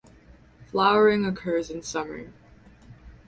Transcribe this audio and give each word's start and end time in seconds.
Flowering 0.71 1.25
occurs 1.27 1.69
in 1.69 1.83
summer. 1.83 2.33